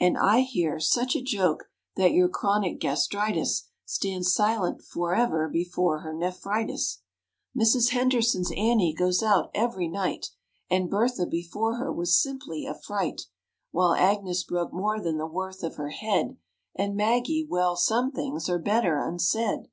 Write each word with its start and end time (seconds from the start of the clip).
And 0.00 0.16
I 0.16 0.40
hear 0.40 0.80
(such 0.80 1.14
a 1.14 1.20
joke!) 1.20 1.64
that 1.96 2.12
your 2.12 2.30
chronic 2.30 2.80
gastritis 2.80 3.64
Stands 3.84 4.32
silent 4.32 4.80
forever 4.80 5.50
before 5.50 5.98
her 5.98 6.14
nephritis. 6.14 7.02
Mrs. 7.54 7.90
Henderson's 7.90 8.50
Annie 8.52 8.94
goes 8.94 9.22
out 9.22 9.50
every 9.52 9.86
night, 9.86 10.30
And 10.70 10.88
Bertha, 10.88 11.26
before 11.26 11.76
her, 11.76 11.92
was 11.92 12.16
simply 12.18 12.64
a 12.64 12.72
fright, 12.74 13.26
While 13.70 13.92
Agnes 13.92 14.44
broke 14.44 14.72
more 14.72 14.98
than 14.98 15.18
the 15.18 15.26
worth 15.26 15.62
of 15.62 15.74
her 15.76 15.90
head, 15.90 16.38
And 16.74 16.96
Maggie 16.96 17.46
well, 17.46 17.76
some 17.76 18.10
things 18.12 18.48
are 18.48 18.58
better 18.58 18.98
unsaid. 19.06 19.68